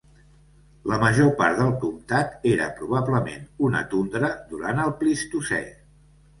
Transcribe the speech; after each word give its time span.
La 0.91 0.97
major 1.03 1.29
part 1.41 1.59
del 1.59 1.69
comtat 1.83 2.49
era 2.53 2.71
probablement 2.81 3.47
una 3.69 3.85
tundra 3.95 4.33
durant 4.57 4.85
el 4.89 4.99
Plistocè. 5.05 5.65